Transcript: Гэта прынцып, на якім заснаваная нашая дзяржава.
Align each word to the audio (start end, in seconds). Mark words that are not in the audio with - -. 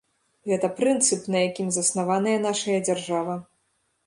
Гэта 0.51 0.69
прынцып, 0.79 1.27
на 1.35 1.41
якім 1.49 1.69
заснаваная 1.77 2.35
нашая 2.47 2.79
дзяржава. 2.89 3.39